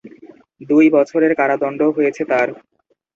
দুই 0.61 0.85
বছরের 0.89 1.33
কারাদণ্ড 1.35 1.81
হয়েছে 1.95 2.23
তার। 2.25 2.47